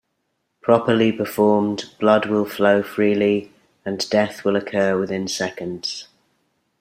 Properly 0.61 1.11
performed, 1.11 1.91
blood 1.99 2.25
will 2.27 2.43
flow 2.45 2.81
freely 2.81 3.51
and 3.85 4.09
death 4.09 4.43
will 4.43 4.55
occur 4.55 4.97
within 4.99 5.27
seconds. 5.27 6.07